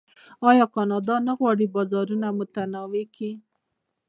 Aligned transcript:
آیا 0.49 0.65
کاناډا 0.75 1.15
نه 1.27 1.33
غواړي 1.39 1.65
بازارونه 1.75 2.27
متنوع 2.39 3.05
کړي؟ 3.15 3.31